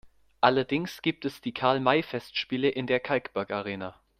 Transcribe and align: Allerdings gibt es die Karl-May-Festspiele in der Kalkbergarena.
Allerdings 0.39 1.03
gibt 1.03 1.25
es 1.25 1.41
die 1.41 1.53
Karl-May-Festspiele 1.53 2.69
in 2.69 2.87
der 2.87 2.99
Kalkbergarena. 2.99 3.99